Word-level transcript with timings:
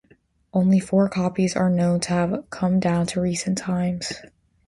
Only 0.51 0.79
four 0.79 1.07
copies 1.09 1.55
are 1.55 1.69
known 1.69 1.99
to 1.99 2.09
have 2.09 2.49
come 2.49 2.79
down 2.79 3.05
to 3.05 3.21
recent 3.21 3.59
times. 3.59 4.11